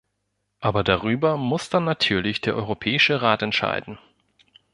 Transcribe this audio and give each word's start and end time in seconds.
Aber 0.61 0.83
darüber 0.83 1.37
muss 1.37 1.69
dann 1.69 1.83
natürlich 1.83 2.41
der 2.41 2.55
Europäische 2.55 3.21
Rat 3.21 3.43
entscheiden. 3.43 3.99